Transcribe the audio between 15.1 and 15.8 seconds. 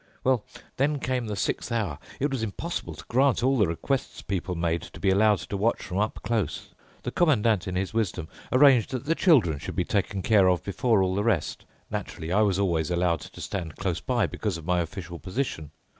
position.